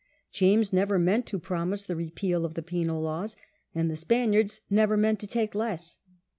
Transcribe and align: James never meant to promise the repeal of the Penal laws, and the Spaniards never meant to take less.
James 0.31 0.73
never 0.73 0.97
meant 0.97 1.27
to 1.27 1.37
promise 1.37 1.83
the 1.83 1.95
repeal 1.95 2.43
of 2.43 2.55
the 2.55 2.63
Penal 2.63 3.03
laws, 3.03 3.35
and 3.75 3.87
the 3.87 3.95
Spaniards 3.95 4.61
never 4.67 4.97
meant 4.97 5.19
to 5.19 5.27
take 5.27 5.53
less. 5.53 5.99